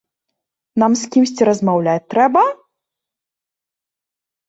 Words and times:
Нам 0.83 0.91
з 1.01 1.11
кімсьці 1.17 1.47
размаўляць 1.51 2.09
трэба? 2.17 2.43